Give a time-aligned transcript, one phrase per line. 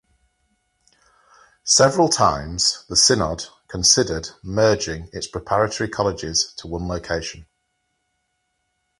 [1.63, 7.45] Several times the synod considered merging its preparatory colleges to one location.